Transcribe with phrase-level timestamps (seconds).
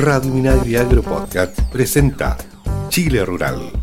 [0.00, 2.34] Radio Minagri Agro Podcast presenta
[2.88, 3.79] Chile Rural.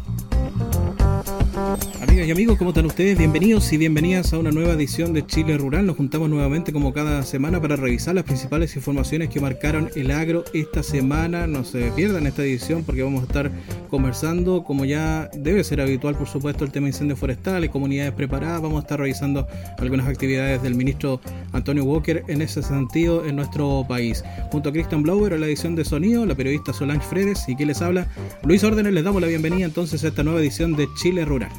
[2.28, 3.18] Y amigos, ¿cómo están ustedes?
[3.18, 5.86] Bienvenidos y bienvenidas a una nueva edición de Chile Rural.
[5.86, 10.44] Nos juntamos nuevamente como cada semana para revisar las principales informaciones que marcaron el agro
[10.54, 11.48] esta semana.
[11.48, 13.50] No se pierdan esta edición porque vamos a estar
[13.90, 18.62] conversando, como ya debe ser habitual, por supuesto, el tema de incendios forestales, comunidades preparadas.
[18.62, 19.48] Vamos a estar revisando
[19.78, 21.22] algunas actividades del ministro
[21.54, 24.26] Antonio Walker en ese sentido en nuestro país.
[24.52, 27.70] Junto a Christian Blower en la edición de sonido, la periodista Solange Fredes y quien
[27.70, 28.10] les habla,
[28.44, 31.52] Luis Órdenes, les damos la bienvenida entonces a esta nueva edición de Chile Rural.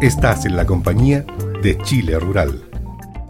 [0.00, 1.26] Estás en la compañía
[1.62, 2.64] de Chile Rural.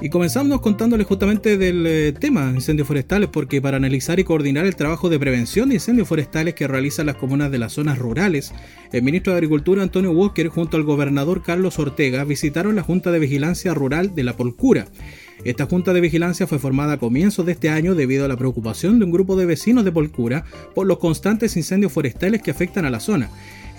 [0.01, 4.77] Y comenzamos contándoles justamente del eh, tema incendios forestales, porque para analizar y coordinar el
[4.77, 8.55] trabajo de prevención de incendios forestales que realizan las comunas de las zonas rurales,
[8.93, 13.19] el ministro de Agricultura Antonio Walker junto al gobernador Carlos Ortega visitaron la Junta de
[13.19, 14.87] Vigilancia Rural de la Polcura.
[15.45, 18.99] Esta Junta de Vigilancia fue formada a comienzos de este año debido a la preocupación
[18.99, 22.91] de un grupo de vecinos de Polcura por los constantes incendios forestales que afectan a
[22.91, 23.31] la zona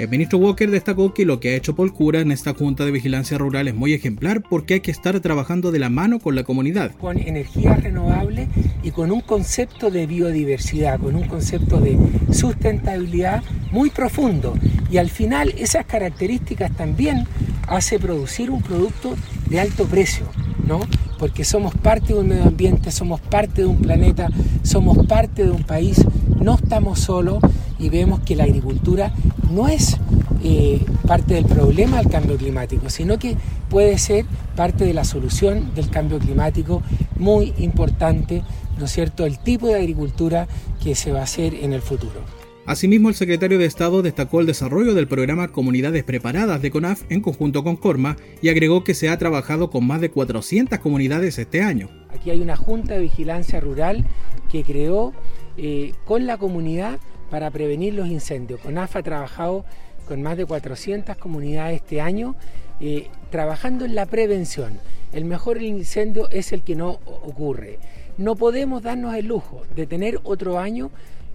[0.02, 3.38] el ministro Walker destacó que lo que ha hecho Polcura en esta Junta de Vigilancia
[3.38, 6.92] Rural es muy ejemplar porque hay que estar trabajando de la mano con la comunidad.
[6.96, 8.48] Con energía renovable
[8.82, 12.00] y con un concepto de biodiversidad, con un concepto de
[12.34, 14.58] sustentabilidad muy profundo.
[14.90, 17.26] Y al final esas características también
[17.68, 19.16] hace producir un producto
[19.50, 20.26] de alto precio,
[20.66, 20.80] ¿no?
[21.22, 24.28] Porque somos parte de un medio ambiente, somos parte de un planeta,
[24.64, 26.04] somos parte de un país,
[26.42, 27.38] no estamos solos
[27.78, 29.14] y vemos que la agricultura
[29.52, 29.98] no es
[30.44, 33.38] eh, parte del problema del cambio climático, sino que
[33.70, 36.82] puede ser parte de la solución del cambio climático
[37.20, 38.42] muy importante,
[38.80, 40.48] ¿no es cierto?, el tipo de agricultura
[40.84, 42.41] que se va a hacer en el futuro.
[42.72, 47.20] Asimismo, el secretario de Estado destacó el desarrollo del programa Comunidades Preparadas de CONAF en
[47.20, 51.62] conjunto con Corma y agregó que se ha trabajado con más de 400 comunidades este
[51.62, 51.90] año.
[52.16, 54.06] Aquí hay una Junta de Vigilancia Rural
[54.50, 55.12] que creó
[55.58, 57.00] eh, con la comunidad
[57.30, 58.62] para prevenir los incendios.
[58.62, 59.66] CONAF ha trabajado
[60.08, 62.38] con más de 400 comunidades este año
[62.80, 64.80] eh, trabajando en la prevención.
[65.12, 67.80] El mejor incendio es el que no ocurre.
[68.18, 70.90] No podemos darnos el lujo de tener otro año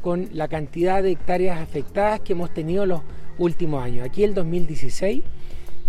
[0.06, 3.00] con la cantidad de hectáreas afectadas que hemos tenido los
[3.38, 4.06] últimos años.
[4.06, 5.20] Aquí el 2016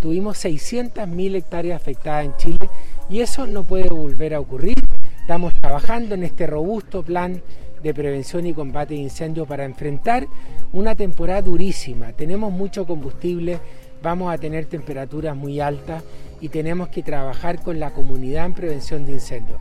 [0.02, 2.70] tuvimos 600.000 hectáreas afectadas en Chile
[3.12, 4.74] y eso no puede volver a ocurrir.
[5.22, 7.44] Estamos trabajando en este robusto plan
[7.84, 10.26] de prevención y combate de incendios para enfrentar
[10.74, 12.12] una temporada durísima.
[12.14, 13.60] Tenemos mucho combustible,
[14.02, 16.04] vamos a tener temperaturas muy altas
[16.42, 19.60] y tenemos que trabajar con la comunidad en prevención de incendios.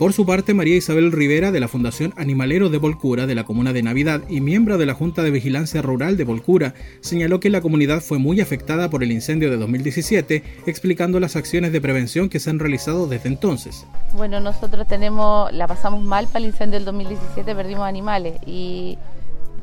[0.00, 3.74] Por su parte, María Isabel Rivera, de la Fundación Animalero de Volcura, de la Comuna
[3.74, 7.60] de Navidad y miembro de la Junta de Vigilancia Rural de Volcura, señaló que la
[7.60, 12.40] comunidad fue muy afectada por el incendio de 2017, explicando las acciones de prevención que
[12.40, 13.86] se han realizado desde entonces.
[14.14, 18.96] Bueno, nosotros tenemos, la pasamos mal para el incendio del 2017, perdimos animales y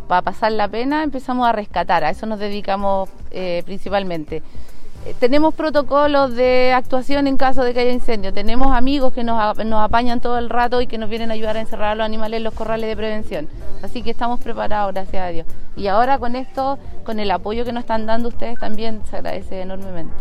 [0.07, 4.43] para pasar la pena empezamos a rescatar, a eso nos dedicamos eh, principalmente
[5.19, 9.81] tenemos protocolos de actuación en caso de que haya incendio, tenemos amigos que nos, nos,
[9.81, 12.37] apañan todo el rato y que nos vienen a ayudar a encerrar a los animales
[12.37, 13.47] en los corrales de prevención.
[13.81, 15.47] Así que estamos preparados, gracias a Dios.
[15.75, 19.61] Y ahora con esto, con el apoyo que nos están dando ustedes también, se agradece
[19.61, 20.13] enormemente.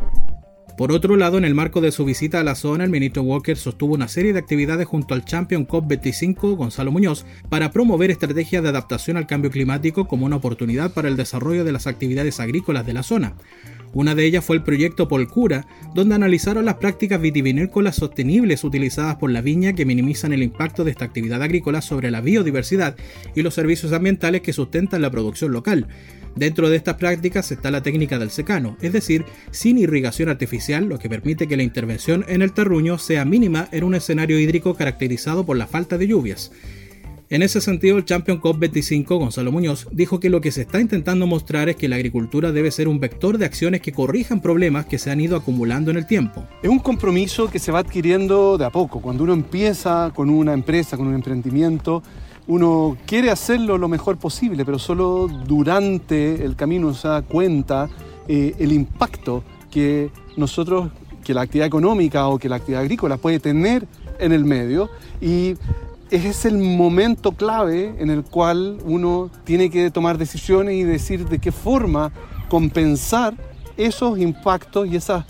[0.77, 3.57] Por otro lado, en el marco de su visita a la zona, el ministro Walker
[3.57, 8.69] sostuvo una serie de actividades junto al Champion COP25, Gonzalo Muñoz, para promover estrategias de
[8.69, 12.93] adaptación al cambio climático como una oportunidad para el desarrollo de las actividades agrícolas de
[12.93, 13.37] la zona.
[13.95, 19.31] Una de ellas fue el proyecto Polcura, donde analizaron las prácticas vitivinícolas sostenibles utilizadas por
[19.31, 22.97] la viña que minimizan el impacto de esta actividad agrícola sobre la biodiversidad
[23.35, 25.87] y los servicios ambientales que sustentan la producción local.
[26.37, 30.99] Dentro de estas prácticas está la técnica del secano, es decir, sin irrigación artificial, lo
[30.99, 35.47] que permite que la intervención en el terruño sea mínima en un escenario hídrico caracterizado
[35.47, 36.53] por la falta de lluvias.
[37.29, 41.27] En ese sentido, el Champion COP25, Gonzalo Muñoz, dijo que lo que se está intentando
[41.27, 44.99] mostrar es que la agricultura debe ser un vector de acciones que corrijan problemas que
[44.99, 46.47] se han ido acumulando en el tiempo.
[46.63, 49.01] Es un compromiso que se va adquiriendo de a poco.
[49.01, 52.03] Cuando uno empieza con una empresa, con un emprendimiento,
[52.49, 57.89] uno quiere hacerlo lo mejor posible, pero solo durante el camino se da cuenta
[58.29, 60.91] eh, el impacto que nosotros,
[61.25, 63.87] que la actividad económica o que la actividad agrícola puede tener
[64.19, 64.89] en el medio.
[65.21, 65.57] Y
[66.11, 71.41] es el momento clave en el cual uno tiene que tomar decisiones y decir de
[71.41, 72.13] qué forma
[72.49, 73.35] compensar
[73.77, 75.25] esos impactos y esas,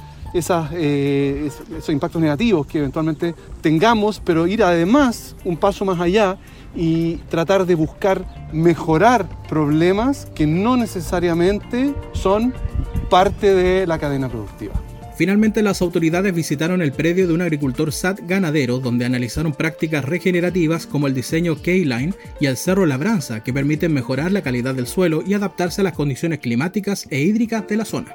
[0.73, 6.37] eh, esos impactos negativos que eventualmente tengamos, pero ir además un paso más allá
[6.77, 12.53] y tratar de buscar mejorar problemas que no necesariamente son
[13.11, 14.75] parte de la cadena productiva.
[15.17, 20.87] Finalmente, las autoridades visitaron el predio de un agricultor SAT ganadero, donde analizaron prácticas regenerativas
[20.87, 25.23] como el diseño K-Line y el Cerro Labranza, que permiten mejorar la calidad del suelo
[25.27, 28.15] y adaptarse a las condiciones climáticas e hídricas de la zona.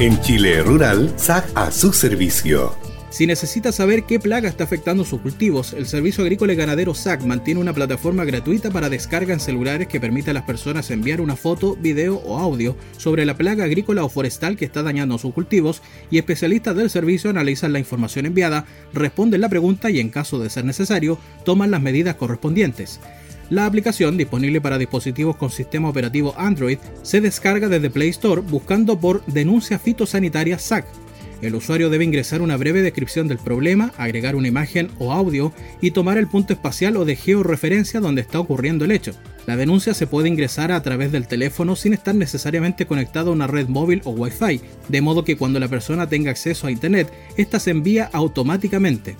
[0.00, 2.85] En Chile Rural, SAC a su servicio.
[3.16, 7.22] Si necesita saber qué plaga está afectando sus cultivos, el Servicio Agrícola y Ganadero SAC
[7.22, 11.34] mantiene una plataforma gratuita para descarga en celulares que permite a las personas enviar una
[11.34, 15.80] foto, video o audio sobre la plaga agrícola o forestal que está dañando sus cultivos
[16.10, 20.50] y especialistas del servicio analizan la información enviada, responden la pregunta y en caso de
[20.50, 23.00] ser necesario, toman las medidas correspondientes.
[23.48, 29.00] La aplicación, disponible para dispositivos con sistema operativo Android, se descarga desde Play Store buscando
[29.00, 30.84] por Denuncia Fitosanitaria SAC
[31.42, 35.90] el usuario debe ingresar una breve descripción del problema, agregar una imagen o audio y
[35.90, 39.12] tomar el punto espacial o de georreferencia donde está ocurriendo el hecho.
[39.46, 43.46] La denuncia se puede ingresar a través del teléfono sin estar necesariamente conectado a una
[43.46, 47.60] red móvil o Wi-Fi, de modo que cuando la persona tenga acceso a Internet, ésta
[47.60, 49.16] se envía automáticamente.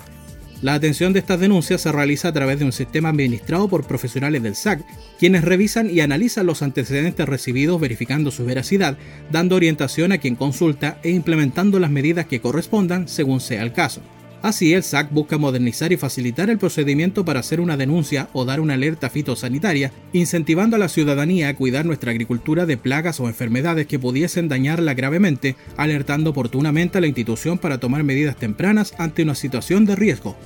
[0.63, 4.43] La atención de estas denuncias se realiza a través de un sistema administrado por profesionales
[4.43, 4.83] del SAC,
[5.19, 8.97] quienes revisan y analizan los antecedentes recibidos verificando su veracidad,
[9.31, 14.01] dando orientación a quien consulta e implementando las medidas que correspondan según sea el caso.
[14.43, 18.61] Así, el SAC busca modernizar y facilitar el procedimiento para hacer una denuncia o dar
[18.61, 23.87] una alerta fitosanitaria, incentivando a la ciudadanía a cuidar nuestra agricultura de plagas o enfermedades
[23.87, 29.35] que pudiesen dañarla gravemente, alertando oportunamente a la institución para tomar medidas tempranas ante una
[29.35, 30.37] situación de riesgo.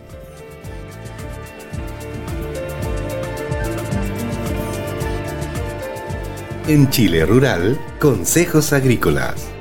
[6.68, 9.59] En Chile Rural, Consejos Agrícolas.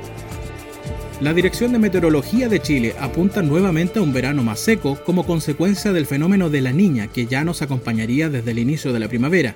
[1.20, 5.92] La Dirección de Meteorología de Chile apunta nuevamente a un verano más seco como consecuencia
[5.92, 9.54] del fenómeno de la niña que ya nos acompañaría desde el inicio de la primavera.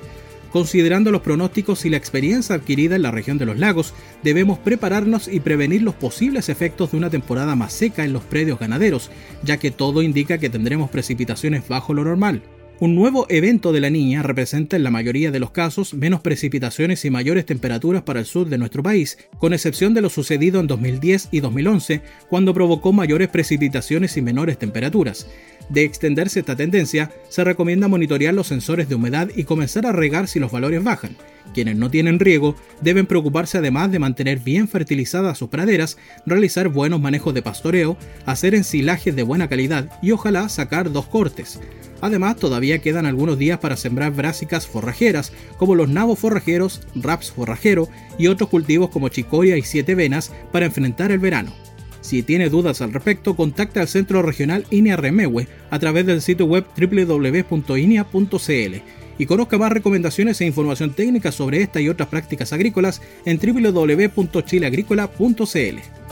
[0.52, 5.26] Considerando los pronósticos y la experiencia adquirida en la región de los lagos, debemos prepararnos
[5.26, 9.10] y prevenir los posibles efectos de una temporada más seca en los predios ganaderos,
[9.43, 12.43] ya que todo indica que tendremos precipitaciones bajo lo normal.
[12.80, 17.04] Un nuevo evento de la niña representa en la mayoría de los casos menos precipitaciones
[17.04, 20.66] y mayores temperaturas para el sur de nuestro país, con excepción de lo sucedido en
[20.66, 25.28] 2010 y 2011, cuando provocó mayores precipitaciones y menores temperaturas.
[25.68, 30.26] De extenderse esta tendencia, se recomienda monitorear los sensores de humedad y comenzar a regar
[30.26, 31.16] si los valores bajan.
[31.54, 37.00] Quienes no tienen riego deben preocuparse además de mantener bien fertilizadas sus praderas, realizar buenos
[37.00, 41.60] manejos de pastoreo, hacer ensilajes de buena calidad y ojalá sacar dos cortes.
[42.04, 47.88] Además, todavía quedan algunos días para sembrar brásicas forrajeras, como los nabos forrajeros, raps forrajero
[48.18, 51.54] y otros cultivos como chicoria y siete venas para enfrentar el verano.
[52.02, 56.44] Si tiene dudas al respecto, contacte al Centro Regional INEA Remewe a través del sitio
[56.44, 58.74] web www.inea.cl
[59.16, 66.03] y conozca más recomendaciones e información técnica sobre esta y otras prácticas agrícolas en www.chileagrícola.cl.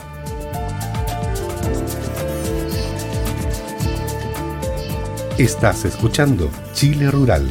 [5.39, 7.49] Estás escuchando Chile Rural.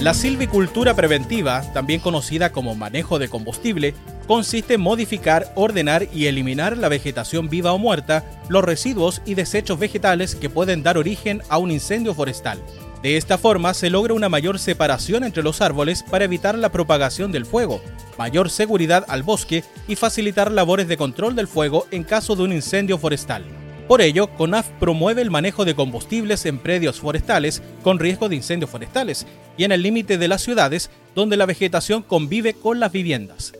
[0.00, 3.94] La silvicultura preventiva, también conocida como manejo de combustible,
[4.26, 9.78] consiste en modificar, ordenar y eliminar la vegetación viva o muerta, los residuos y desechos
[9.78, 12.60] vegetales que pueden dar origen a un incendio forestal.
[13.00, 17.30] De esta forma se logra una mayor separación entre los árboles para evitar la propagación
[17.30, 17.80] del fuego,
[18.18, 22.52] mayor seguridad al bosque y facilitar labores de control del fuego en caso de un
[22.52, 23.44] incendio forestal.
[23.88, 28.70] Por ello, CONAF promueve el manejo de combustibles en predios forestales con riesgo de incendios
[28.70, 29.26] forestales
[29.56, 33.54] y en el límite de las ciudades donde la vegetación convive con las viviendas.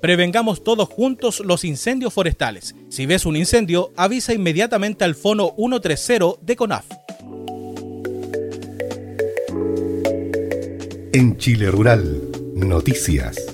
[0.00, 2.76] Prevengamos todos juntos los incendios forestales.
[2.90, 6.86] Si ves un incendio, avisa inmediatamente al Fono 130 de CONAF.
[11.12, 13.51] En Chile Rural, noticias.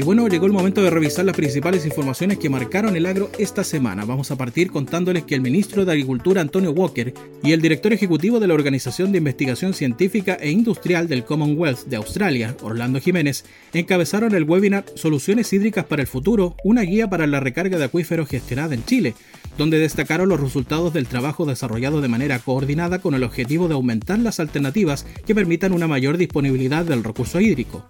[0.00, 3.62] Y bueno, llegó el momento de revisar las principales informaciones que marcaron el agro esta
[3.64, 4.06] semana.
[4.06, 8.40] Vamos a partir contándoles que el ministro de Agricultura Antonio Walker y el director ejecutivo
[8.40, 14.34] de la Organización de Investigación Científica e Industrial del Commonwealth de Australia, Orlando Jiménez, encabezaron
[14.34, 18.74] el webinar Soluciones hídricas para el futuro, una guía para la recarga de acuíferos gestionada
[18.74, 19.14] en Chile,
[19.58, 24.18] donde destacaron los resultados del trabajo desarrollado de manera coordinada con el objetivo de aumentar
[24.18, 27.84] las alternativas que permitan una mayor disponibilidad del recurso hídrico.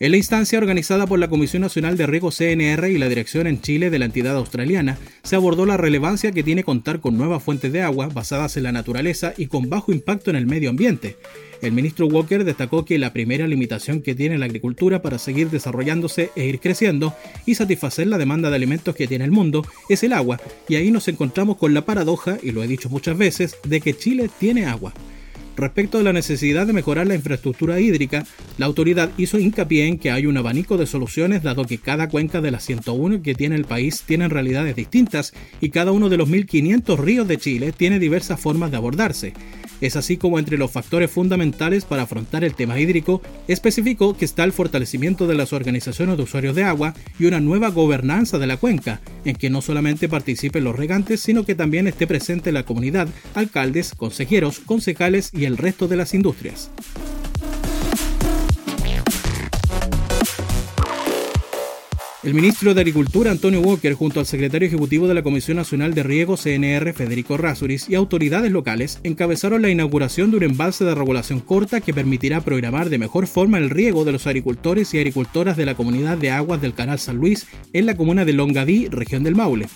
[0.00, 3.60] En la instancia organizada por la Comisión Nacional de Riego CNR y la dirección en
[3.60, 7.72] Chile de la entidad australiana, se abordó la relevancia que tiene contar con nuevas fuentes
[7.72, 11.18] de agua basadas en la naturaleza y con bajo impacto en el medio ambiente.
[11.60, 16.30] El ministro Walker destacó que la primera limitación que tiene la agricultura para seguir desarrollándose
[16.34, 17.14] e ir creciendo
[17.46, 20.90] y satisfacer la demanda de alimentos que tiene el mundo es el agua, y ahí
[20.90, 24.66] nos encontramos con la paradoja, y lo he dicho muchas veces, de que Chile tiene
[24.66, 24.92] agua.
[25.56, 28.24] Respecto de la necesidad de mejorar la infraestructura hídrica,
[28.56, 32.40] la autoridad hizo hincapié en que hay un abanico de soluciones dado que cada cuenca
[32.40, 36.28] de las 101 que tiene el país tienen realidades distintas y cada uno de los
[36.28, 39.34] 1.500 ríos de Chile tiene diversas formas de abordarse.
[39.82, 44.44] Es así como entre los factores fundamentales para afrontar el tema hídrico, especificó que está
[44.44, 48.58] el fortalecimiento de las organizaciones de usuarios de agua y una nueva gobernanza de la
[48.58, 53.08] cuenca, en que no solamente participen los regantes, sino que también esté presente la comunidad,
[53.34, 56.70] alcaldes, consejeros, concejales y el resto de las industrias.
[62.22, 66.04] El ministro de Agricultura, Antonio Walker, junto al secretario ejecutivo de la Comisión Nacional de
[66.04, 71.40] Riego, CNR, Federico Rasuris, y autoridades locales, encabezaron la inauguración de un embalse de regulación
[71.40, 75.66] corta que permitirá programar de mejor forma el riego de los agricultores y agricultoras de
[75.66, 79.34] la comunidad de aguas del Canal San Luis en la comuna de Longadí, región del
[79.34, 79.66] Maule.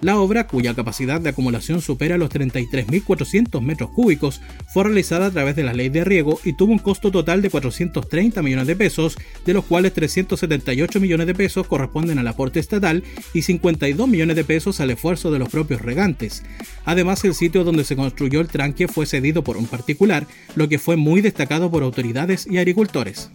[0.00, 4.40] La obra, cuya capacidad de acumulación supera los 33.400 metros cúbicos,
[4.72, 7.50] fue realizada a través de la ley de riego y tuvo un costo total de
[7.50, 13.02] 430 millones de pesos, de los cuales 378 millones de pesos corresponden al aporte estatal
[13.32, 16.42] y 52 millones de pesos al esfuerzo de los propios regantes.
[16.84, 20.78] Además, el sitio donde se construyó el tranque fue cedido por un particular, lo que
[20.78, 23.30] fue muy destacado por autoridades y agricultores.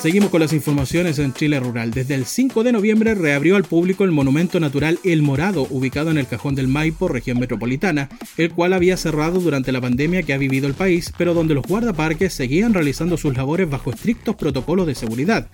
[0.00, 1.90] Seguimos con las informaciones en Chile Rural.
[1.90, 6.18] Desde el 5 de noviembre reabrió al público el monumento natural El Morado, ubicado en
[6.18, 10.38] el Cajón del Maipo, región metropolitana, el cual había cerrado durante la pandemia que ha
[10.38, 14.94] vivido el país, pero donde los guardaparques seguían realizando sus labores bajo estrictos protocolos de
[14.94, 15.48] seguridad.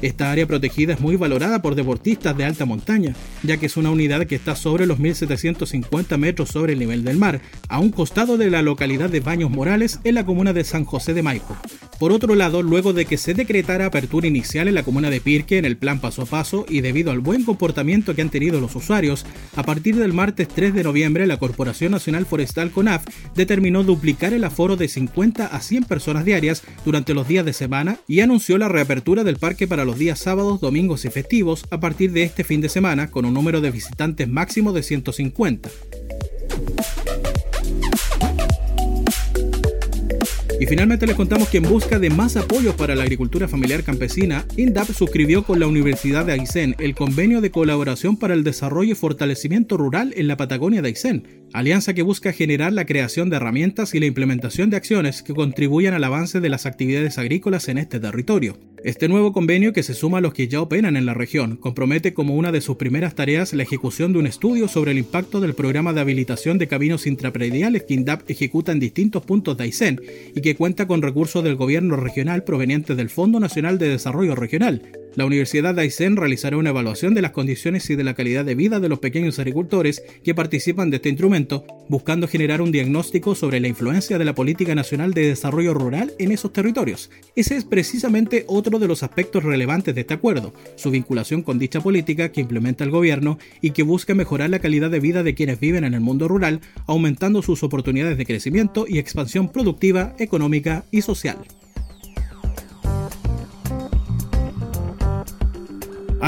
[0.00, 3.90] Esta área protegida es muy valorada por deportistas de alta montaña, ya que es una
[3.90, 8.36] unidad que está sobre los 1750 metros sobre el nivel del mar, a un costado
[8.36, 11.56] de la localidad de Baños Morales, en la comuna de San José de Maipo.
[11.98, 15.58] Por otro lado, luego de que se decretara apertura inicial en la comuna de Pirque
[15.58, 18.76] en el plan paso a paso y debido al buen comportamiento que han tenido los
[18.76, 19.26] usuarios,
[19.56, 24.44] a partir del martes 3 de noviembre la Corporación Nacional Forestal CONAF determinó duplicar el
[24.44, 28.68] aforo de 50 a 100 personas diarias durante los días de semana y anunció la
[28.68, 32.60] reapertura del parque para los días sábados, domingos y festivos a partir de este fin
[32.60, 35.70] de semana con un número de visitantes máximo de 150.
[40.60, 44.44] Y finalmente les contamos que en busca de más apoyos para la agricultura familiar campesina,
[44.58, 48.96] INDAP suscribió con la Universidad de Aysén el convenio de colaboración para el desarrollo y
[48.96, 53.94] fortalecimiento rural en la Patagonia de Aysén, alianza que busca generar la creación de herramientas
[53.94, 58.00] y la implementación de acciones que contribuyan al avance de las actividades agrícolas en este
[58.00, 58.58] territorio.
[58.84, 62.14] Este nuevo convenio, que se suma a los que ya operan en la región, compromete
[62.14, 65.54] como una de sus primeras tareas la ejecución de un estudio sobre el impacto del
[65.54, 70.00] programa de habilitación de caminos intraprediales que INDAP ejecuta en distintos puntos de Aysén
[70.32, 74.82] y que cuenta con recursos del gobierno regional provenientes del Fondo Nacional de Desarrollo Regional,
[75.18, 78.54] la Universidad de Aysén realizará una evaluación de las condiciones y de la calidad de
[78.54, 83.58] vida de los pequeños agricultores que participan de este instrumento, buscando generar un diagnóstico sobre
[83.58, 87.10] la influencia de la Política Nacional de Desarrollo Rural en esos territorios.
[87.34, 91.80] Ese es precisamente otro de los aspectos relevantes de este acuerdo, su vinculación con dicha
[91.80, 95.58] política que implementa el gobierno y que busca mejorar la calidad de vida de quienes
[95.58, 101.02] viven en el mundo rural, aumentando sus oportunidades de crecimiento y expansión productiva, económica y
[101.02, 101.38] social.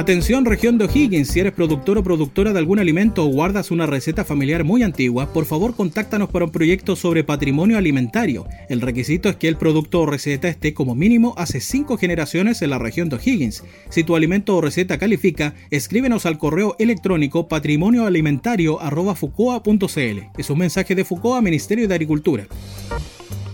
[0.01, 3.85] Atención región de O'Higgins, si eres productor o productora de algún alimento o guardas una
[3.85, 8.47] receta familiar muy antigua, por favor contáctanos para un proyecto sobre patrimonio alimentario.
[8.71, 12.71] El requisito es que el producto o receta esté como mínimo hace 5 generaciones en
[12.71, 13.63] la región de O'Higgins.
[13.91, 20.19] Si tu alimento o receta califica, escríbenos al correo electrónico patrimonioalimentario.fucoa.cl.
[20.39, 22.47] Es un mensaje de Fucoa, Ministerio de Agricultura.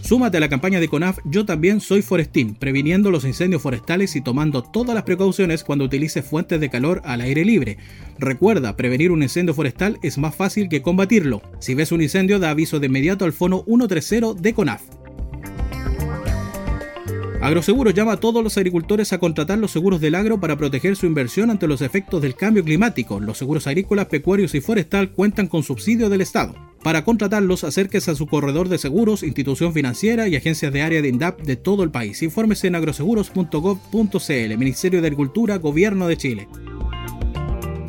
[0.07, 4.21] Súmate a la campaña de CONAF Yo también soy forestín, previniendo los incendios forestales y
[4.21, 7.77] tomando todas las precauciones cuando utilices fuentes de calor al aire libre.
[8.17, 11.43] Recuerda, prevenir un incendio forestal es más fácil que combatirlo.
[11.59, 14.83] Si ves un incendio, da aviso de inmediato al fono 130 de CONAF.
[17.43, 21.07] Agroseguro llama a todos los agricultores a contratar los seguros del agro para proteger su
[21.07, 23.19] inversión ante los efectos del cambio climático.
[23.19, 26.55] Los seguros agrícolas, pecuarios y forestal cuentan con subsidio del Estado.
[26.87, 31.09] Para contratarlos, acérquese a su corredor de seguros, institución financiera y agencias de área de
[31.09, 32.23] INDAP de todo el país.
[32.23, 36.49] Infórmese en agroseguros.gov.cl, Ministerio de Agricultura, Gobierno de Chile.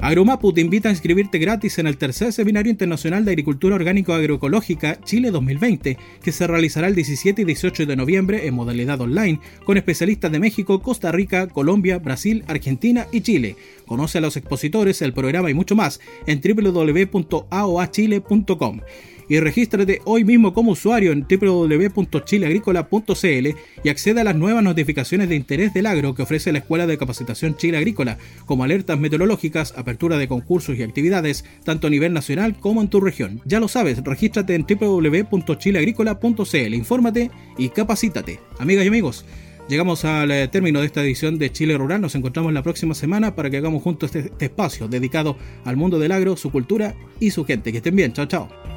[0.08, 5.02] Agromapu te invita a inscribirte gratis en el tercer Seminario Internacional de Agricultura Orgánico Agroecológica
[5.02, 9.76] Chile 2020, que se realizará el 17 y 18 de noviembre en modalidad online, con
[9.76, 13.58] especialistas de México, Costa Rica, Colombia, Brasil, Argentina y Chile.
[13.86, 18.80] Conoce a los expositores, el programa y mucho más en www.aoachile.com.
[19.30, 23.48] y regístrate hoy mismo como usuario en www.chileagrícola.cl
[23.84, 26.98] y acceda a las nuevas notificaciones de interés del agro que ofrece la Escuela de
[26.98, 32.56] Capacitación Chile Agrícola, como alertas meteorológicas, apertura de concursos y actividades, tanto a nivel nacional
[32.60, 33.42] como en tu región.
[33.46, 38.40] Ya lo sabes, regístrate en www.chileagrícola.cl, infórmate y capacítate.
[38.60, 39.26] Amigas y amigos,
[39.68, 42.00] Llegamos al eh, término de esta edición de Chile Rural.
[42.00, 46.00] Nos encontramos la próxima semana para que hagamos juntos este, este, espacio dedicado al mundo
[46.00, 47.72] del agro, su cultura y su gente.
[47.72, 48.14] Que estén bien.
[48.14, 48.77] Chao, chao.